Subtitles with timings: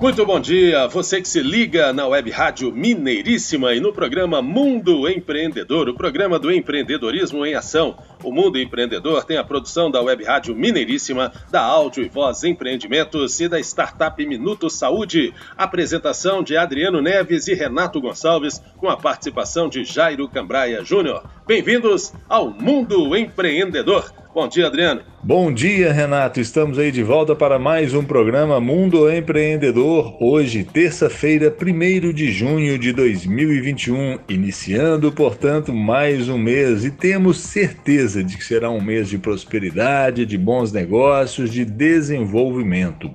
[0.00, 5.06] Muito bom dia, você que se liga na Web Rádio Mineiríssima e no programa Mundo
[5.06, 7.98] Empreendedor, o programa do empreendedorismo em ação.
[8.24, 13.38] O Mundo Empreendedor tem a produção da Web Rádio Mineiríssima, da Áudio e Voz Empreendimentos
[13.40, 15.34] e da startup Minuto Saúde.
[15.54, 21.24] Apresentação de Adriano Neves e Renato Gonçalves, com a participação de Jairo Cambraia Júnior.
[21.50, 24.14] Bem-vindos ao Mundo Empreendedor.
[24.32, 25.00] Bom dia, Adriano.
[25.20, 26.40] Bom dia, Renato.
[26.40, 30.16] Estamos aí de volta para mais um programa Mundo Empreendedor.
[30.22, 38.22] Hoje, terça-feira, 1 de junho de 2021, iniciando, portanto, mais um mês e temos certeza
[38.22, 43.10] de que será um mês de prosperidade, de bons negócios, de desenvolvimento.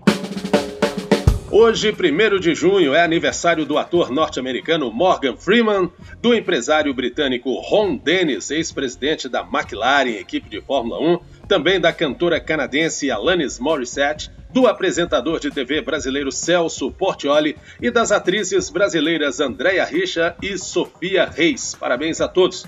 [1.58, 5.90] Hoje, 1 de junho, é aniversário do ator norte-americano Morgan Freeman,
[6.22, 12.42] do empresário britânico Ron Dennis, ex-presidente da McLaren, equipe de Fórmula 1, também da cantora
[12.42, 19.86] canadense Alanis Morissette, do apresentador de TV brasileiro Celso Portioli e das atrizes brasileiras Andréa
[19.86, 21.74] Richa e Sofia Reis.
[21.74, 22.66] Parabéns a todos!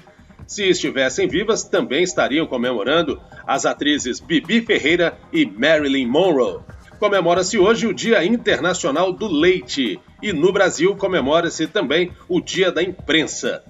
[0.47, 6.61] Se estivessem vivas, também estariam comemorando as atrizes Bibi Ferreira e Marilyn Monroe.
[6.99, 12.81] Comemora-se hoje o Dia Internacional do Leite e no Brasil comemora-se também o Dia da
[12.81, 13.61] Imprensa.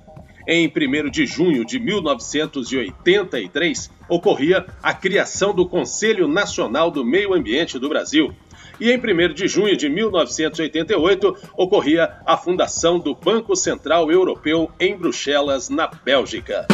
[0.48, 7.78] Em 1 de junho de 1983, ocorria a criação do Conselho Nacional do Meio Ambiente
[7.78, 8.34] do Brasil.
[8.80, 14.96] E em 1 de junho de 1988, ocorria a fundação do Banco Central Europeu em
[14.96, 16.66] Bruxelas, na Bélgica.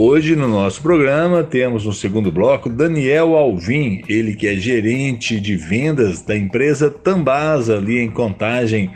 [0.00, 5.56] Hoje no nosso programa temos no segundo bloco Daniel Alvim, ele que é gerente de
[5.56, 8.92] vendas da empresa Tambasa ali em Contagem,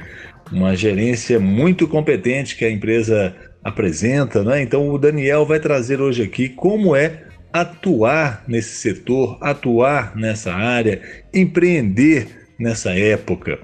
[0.53, 4.63] uma gerência muito competente que a empresa apresenta, né?
[4.63, 11.03] Então o Daniel vai trazer hoje aqui como é atuar nesse setor, atuar nessa área,
[11.35, 13.59] empreender nessa época.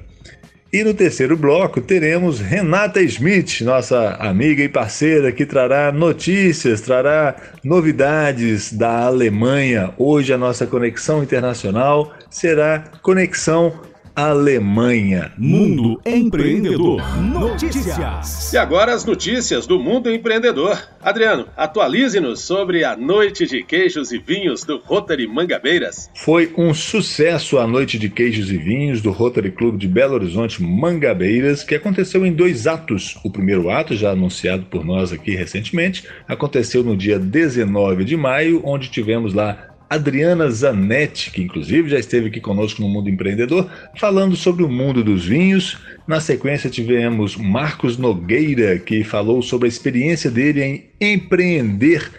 [0.70, 7.34] E no terceiro bloco teremos Renata Smith, nossa amiga e parceira, que trará notícias, trará
[7.64, 9.94] novidades da Alemanha.
[9.96, 13.80] Hoje a nossa conexão internacional será Conexão
[14.18, 15.30] Alemanha.
[15.38, 17.00] Mundo Empreendedor.
[17.18, 18.52] Notícias.
[18.52, 20.76] E agora as notícias do Mundo Empreendedor.
[21.00, 26.10] Adriano, atualize-nos sobre a noite de queijos e vinhos do Rotary Mangabeiras.
[26.16, 30.60] Foi um sucesso a noite de queijos e vinhos do Rotary Clube de Belo Horizonte
[30.60, 33.16] Mangabeiras, que aconteceu em dois atos.
[33.22, 38.62] O primeiro ato, já anunciado por nós aqui recentemente, aconteceu no dia 19 de maio,
[38.64, 44.36] onde tivemos lá Adriana Zanetti, que inclusive já esteve aqui conosco no Mundo Empreendedor, falando
[44.36, 45.78] sobre o mundo dos vinhos.
[46.06, 52.10] Na sequência, tivemos Marcos Nogueira, que falou sobre a experiência dele em empreender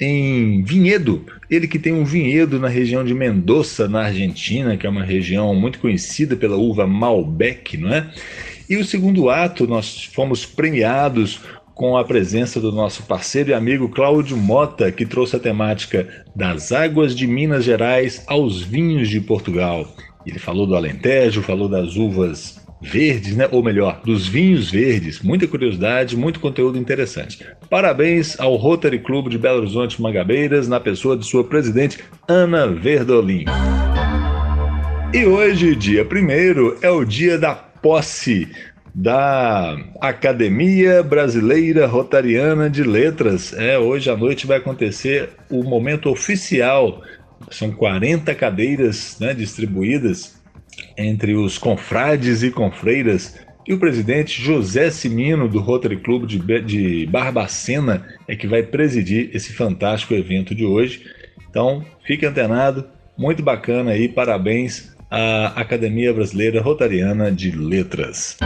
[0.00, 1.24] em vinhedo.
[1.50, 5.54] Ele que tem um vinhedo na região de Mendoza, na Argentina, que é uma região
[5.54, 8.10] muito conhecida pela uva Malbec, não é?
[8.68, 11.40] E o segundo ato, nós fomos premiados
[11.74, 16.72] com a presença do nosso parceiro e amigo Cláudio Mota, que trouxe a temática das
[16.72, 19.86] águas de Minas Gerais aos vinhos de Portugal.
[20.26, 23.48] Ele falou do Alentejo, falou das uvas verdes, né?
[23.50, 25.20] ou melhor, dos vinhos verdes.
[25.22, 27.46] Muita curiosidade, muito conteúdo interessante.
[27.70, 33.44] Parabéns ao Rotary Clube de Belo Horizonte Magabeiras, na pessoa de sua presidente, Ana Verdolim.
[35.14, 38.48] E hoje, dia 1 é o dia da posse
[38.94, 43.52] da Academia Brasileira Rotariana de Letras.
[43.54, 47.02] É, hoje à noite vai acontecer o momento oficial.
[47.50, 50.40] São 40 cadeiras né, distribuídas
[50.96, 53.38] entre os confrades e confreiras.
[53.66, 59.52] E o presidente José Simino, do Rotary Club de, Barbacena, é que vai presidir esse
[59.52, 61.06] fantástico evento de hoje.
[61.48, 62.86] Então, fique antenado,
[63.16, 68.38] muito bacana aí, parabéns à Academia Brasileira Rotariana de Letras.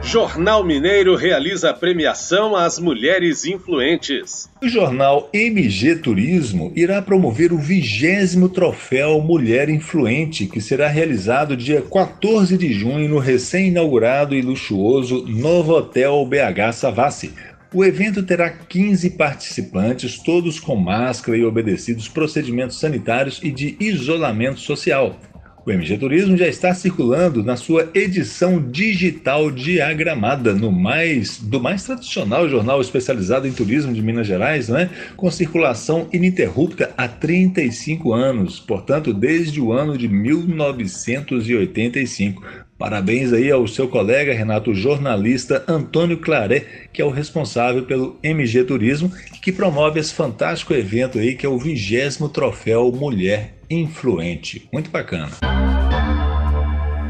[0.00, 4.48] Jornal Mineiro realiza a premiação às mulheres influentes.
[4.62, 11.82] O jornal MG Turismo irá promover o vigésimo troféu Mulher Influente, que será realizado dia
[11.82, 17.32] 14 de junho no recém-inaugurado e luxuoso Novo Hotel BH Savassi.
[17.74, 24.60] O evento terá 15 participantes, todos com máscara e obedecidos procedimentos sanitários e de isolamento
[24.60, 25.18] social.
[25.66, 31.82] O MG Turismo já está circulando na sua edição digital diagramada no mais do mais
[31.82, 34.88] tradicional jornal especializado em turismo de Minas Gerais, né?
[35.16, 42.40] com circulação ininterrupta há 35 anos, portanto, desde o ano de 1985.
[42.78, 48.64] Parabéns aí ao seu colega Renato jornalista Antônio Claré, que é o responsável pelo MG
[48.64, 54.68] Turismo, que promove esse fantástico evento aí que é o vigésimo troféu Mulher Influente.
[54.72, 55.30] Muito bacana.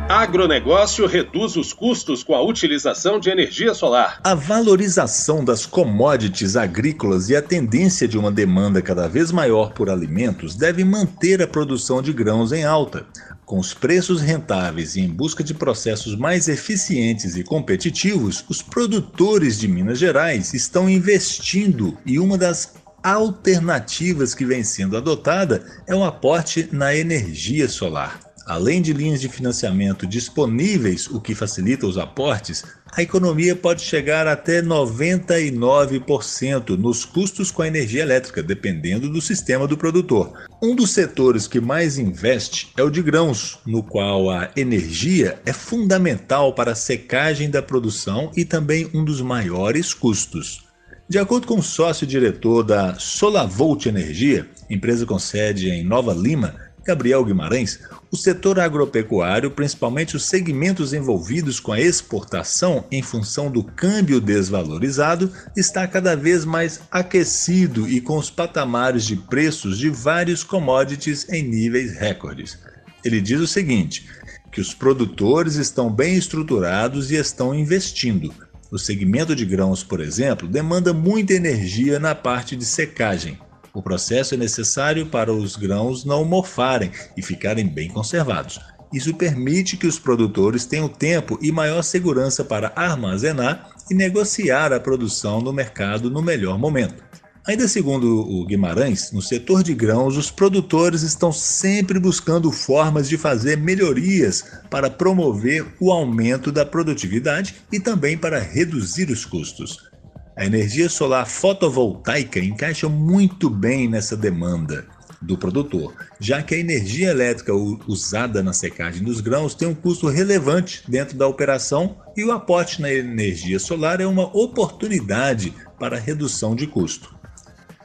[0.07, 4.21] Agronegócio reduz os custos com a utilização de energia solar.
[4.23, 9.89] A valorização das commodities agrícolas e a tendência de uma demanda cada vez maior por
[9.89, 13.07] alimentos deve manter a produção de grãos em alta.
[13.44, 19.58] Com os preços rentáveis e em busca de processos mais eficientes e competitivos, os produtores
[19.58, 26.05] de Minas Gerais estão investindo e uma das alternativas que vem sendo adotada é o
[26.05, 28.24] aporte na energia solar.
[28.46, 34.26] Além de linhas de financiamento disponíveis, o que facilita os aportes, a economia pode chegar
[34.26, 40.32] até 99% nos custos com a energia elétrica, dependendo do sistema do produtor.
[40.62, 45.52] Um dos setores que mais investe é o de grãos, no qual a energia é
[45.52, 50.62] fundamental para a secagem da produção e também um dos maiores custos.
[51.08, 56.55] De acordo com o sócio-diretor da Solavolt Energia, empresa com sede em Nova Lima,
[56.85, 63.65] Gabriel Guimarães, o setor agropecuário, principalmente os segmentos envolvidos com a exportação em função do
[63.65, 70.45] câmbio desvalorizado, está cada vez mais aquecido e com os patamares de preços de vários
[70.45, 72.59] commodities em níveis recordes.
[73.05, 74.07] Ele diz o seguinte:
[74.53, 78.33] que os produtores estão bem estruturados e estão investindo.
[78.71, 83.39] O segmento de grãos, por exemplo, demanda muita energia na parte de secagem.
[83.75, 88.61] O processo é necessário para os grãos não mofarem e ficarem bem conservados.
[88.93, 94.79] Isso permite que os produtores tenham tempo e maior segurança para armazenar e negociar a
[94.79, 97.03] produção no mercado no melhor momento.
[97.44, 103.19] Ainda segundo o Guimarães, no setor de grãos, os produtores estão sempre buscando formas de
[103.19, 109.93] fazer melhorias para promover o aumento da produtividade e também para reduzir os custos.
[110.37, 114.85] A energia solar fotovoltaica encaixa muito bem nessa demanda
[115.23, 120.09] do produtor, já que a energia elétrica usada na secagem dos grãos tem um custo
[120.09, 126.57] relevante dentro da operação e o aporte na energia solar é uma oportunidade para redução
[126.57, 127.15] de custo.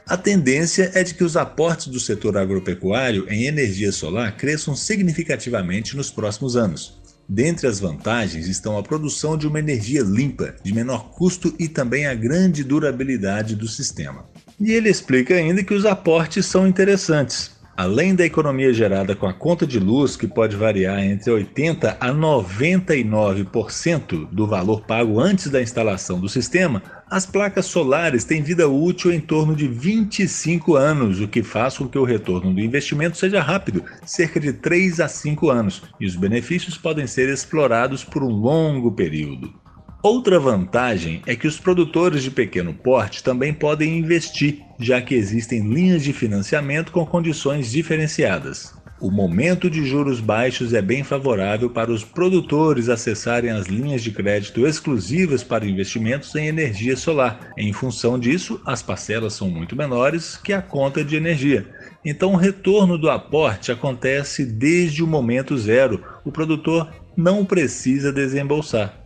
[0.04, 5.96] A tendência é de que os aportes do setor agropecuário em energia solar cresçam significativamente
[5.96, 6.99] nos próximos anos.
[7.32, 12.04] Dentre as vantagens estão a produção de uma energia limpa, de menor custo e também
[12.04, 14.28] a grande durabilidade do sistema.
[14.58, 17.52] E ele explica ainda que os aportes são interessantes.
[17.80, 22.12] Além da economia gerada com a conta de luz, que pode variar entre 80% a
[22.12, 29.10] 99% do valor pago antes da instalação do sistema, as placas solares têm vida útil
[29.10, 33.40] em torno de 25 anos, o que faz com que o retorno do investimento seja
[33.40, 38.28] rápido, cerca de 3 a 5 anos, e os benefícios podem ser explorados por um
[38.28, 39.54] longo período.
[40.02, 45.60] Outra vantagem é que os produtores de pequeno porte também podem investir, já que existem
[45.60, 48.72] linhas de financiamento com condições diferenciadas.
[48.98, 54.10] O momento de juros baixos é bem favorável para os produtores acessarem as linhas de
[54.10, 57.52] crédito exclusivas para investimentos em energia solar.
[57.58, 61.66] Em função disso, as parcelas são muito menores que a conta de energia.
[62.02, 66.02] Então, o retorno do aporte acontece desde o momento zero.
[66.24, 68.99] O produtor não precisa desembolsar.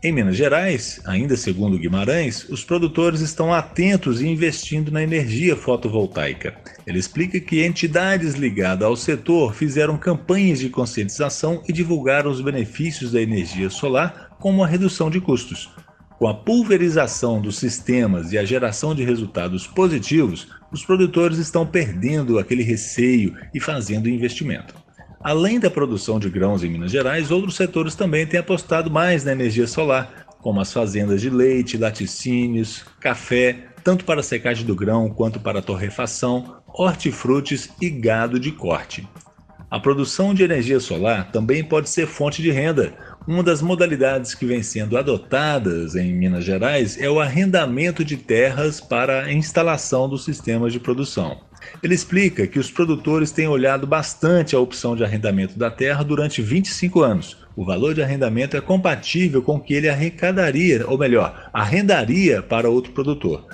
[0.00, 6.56] Em Minas Gerais, ainda segundo Guimarães, os produtores estão atentos e investindo na energia fotovoltaica.
[6.86, 13.10] Ele explica que entidades ligadas ao setor fizeram campanhas de conscientização e divulgaram os benefícios
[13.10, 15.68] da energia solar, como a redução de custos.
[16.16, 22.38] Com a pulverização dos sistemas e a geração de resultados positivos, os produtores estão perdendo
[22.38, 24.76] aquele receio e fazendo investimento.
[25.20, 29.32] Além da produção de grãos em Minas Gerais, outros setores também têm apostado mais na
[29.32, 35.10] energia solar, como as fazendas de leite, laticínios, café, tanto para a secagem do grão
[35.10, 39.08] quanto para a torrefação, hortifrutis e gado de corte.
[39.70, 42.94] A produção de energia solar também pode ser fonte de renda.
[43.26, 48.80] Uma das modalidades que vem sendo adotadas em Minas Gerais é o arrendamento de terras
[48.80, 51.47] para a instalação dos sistemas de produção.
[51.82, 56.42] Ele explica que os produtores têm olhado bastante a opção de arrendamento da terra durante
[56.42, 57.36] 25 anos.
[57.56, 62.70] O valor de arrendamento é compatível com o que ele arrecadaria, ou melhor, arrendaria para
[62.70, 63.46] outro produtor.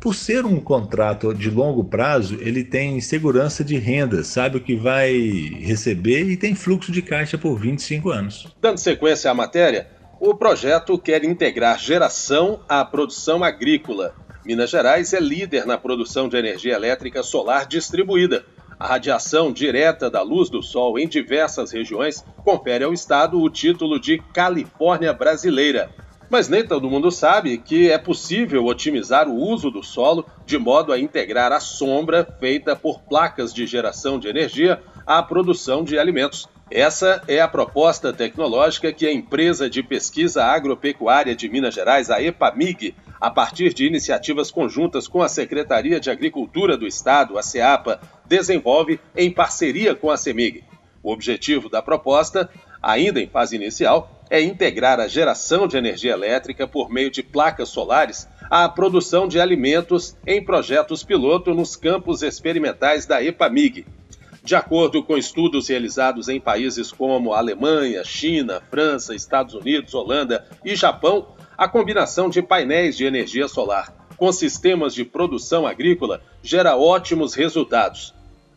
[0.00, 4.74] por ser um contrato de longo prazo, ele tem segurança de renda, sabe o que
[4.74, 5.12] vai
[5.60, 8.48] receber e tem fluxo de caixa por 25 anos.
[8.62, 9.88] Dando sequência à matéria,
[10.18, 14.14] o projeto quer integrar geração à produção agrícola.
[14.44, 18.44] Minas Gerais é líder na produção de energia elétrica solar distribuída.
[18.78, 24.00] A radiação direta da luz do Sol em diversas regiões confere ao estado o título
[24.00, 25.90] de Califórnia Brasileira.
[26.30, 30.90] Mas nem todo mundo sabe que é possível otimizar o uso do solo de modo
[30.90, 36.48] a integrar a sombra feita por placas de geração de energia à produção de alimentos.
[36.70, 42.22] Essa é a proposta tecnológica que a empresa de pesquisa agropecuária de Minas Gerais, a
[42.22, 48.00] EPAMIG, a partir de iniciativas conjuntas com a Secretaria de Agricultura do Estado, a SEAPA,
[48.26, 50.64] desenvolve em parceria com a CEMIG.
[51.02, 52.48] O objetivo da proposta,
[52.82, 57.68] ainda em fase inicial, é integrar a geração de energia elétrica por meio de placas
[57.68, 63.86] solares à produção de alimentos em projetos piloto nos campos experimentais da EPAMIG.
[64.42, 70.74] De acordo com estudos realizados em países como Alemanha, China, França, Estados Unidos, Holanda e
[70.74, 77.34] Japão, a combinação de painéis de energia solar com sistemas de produção agrícola gera ótimos
[77.34, 78.14] resultados.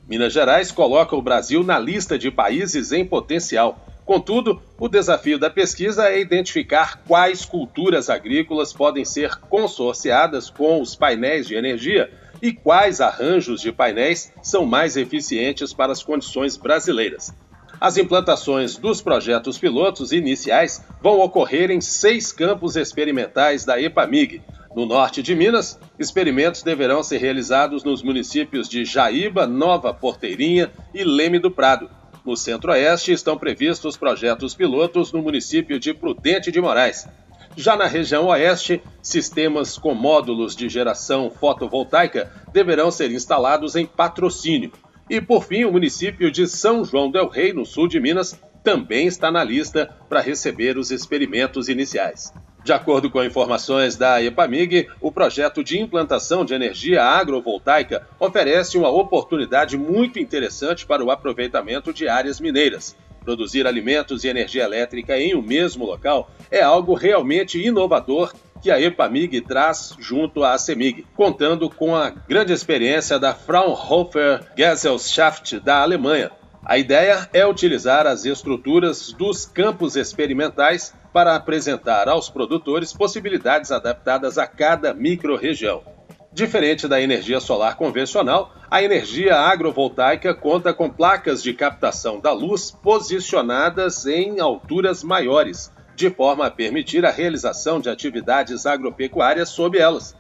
[0.07, 5.49] Minas Gerais coloca o Brasil na lista de países em potencial Contudo, o desafio da
[5.49, 12.51] pesquisa é identificar quais culturas agrícolas podem ser consorciadas com os painéis de energia e
[12.51, 17.33] quais arranjos de painéis são mais eficientes para as condições brasileiras.
[17.79, 24.41] As implantações dos projetos pilotos iniciais vão ocorrer em seis campos experimentais da EPAMIG.
[24.75, 31.03] No norte de Minas, experimentos deverão ser realizados nos municípios de Jaíba, Nova Porteirinha e
[31.03, 31.89] Leme do Prado
[32.25, 37.07] no Centro-Oeste estão previstos projetos pilotos no município de Prudente de Moraes.
[37.55, 44.71] Já na região Oeste, sistemas com módulos de geração fotovoltaica deverão ser instalados em patrocínio.
[45.09, 49.05] E, por fim, o município de São João Del Rei, no sul de Minas, também
[49.05, 52.31] está na lista para receber os experimentos iniciais.
[52.63, 58.89] De acordo com informações da EPAMIG, o projeto de implantação de energia agrovoltaica oferece uma
[58.89, 62.95] oportunidade muito interessante para o aproveitamento de áreas mineiras.
[63.25, 68.33] Produzir alimentos e energia elétrica em um mesmo local é algo realmente inovador
[68.63, 75.59] que a EPAMIG traz junto à CEMIG, contando com a grande experiência da Fraunhofer Gesellschaft
[75.59, 76.31] da Alemanha.
[76.65, 84.37] A ideia é utilizar as estruturas dos campos experimentais para apresentar aos produtores possibilidades adaptadas
[84.37, 85.83] a cada microrregião.
[86.31, 92.71] Diferente da energia solar convencional, a energia agrovoltaica conta com placas de captação da luz
[92.71, 100.15] posicionadas em alturas maiores, de forma a permitir a realização de atividades agropecuárias sob elas.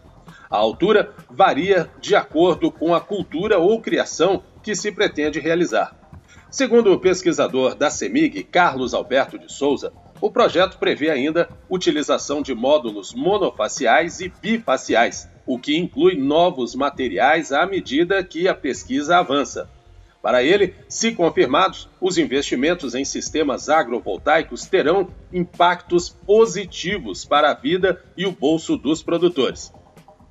[0.49, 5.95] A altura varia de acordo com a cultura ou criação que se pretende realizar.
[6.49, 12.53] Segundo o pesquisador da CEMIG, Carlos Alberto de Souza, o projeto prevê ainda utilização de
[12.53, 19.67] módulos monofaciais e bifaciais, o que inclui novos materiais à medida que a pesquisa avança.
[20.23, 28.01] Para ele, se confirmados, os investimentos em sistemas agrovoltaicos terão impactos positivos para a vida
[28.15, 29.73] e o bolso dos produtores.